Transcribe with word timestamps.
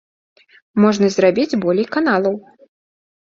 Можна 0.85 1.09
зрабіць 1.17 1.59
болей 1.65 1.87
каналаў. 1.97 2.33